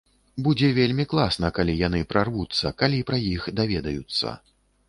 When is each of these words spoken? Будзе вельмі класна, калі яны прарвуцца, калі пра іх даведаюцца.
Будзе 0.45 0.69
вельмі 0.77 1.05
класна, 1.11 1.51
калі 1.59 1.77
яны 1.87 2.01
прарвуцца, 2.13 2.75
калі 2.83 3.05
пра 3.13 3.23
іх 3.35 3.47
даведаюцца. 3.61 4.27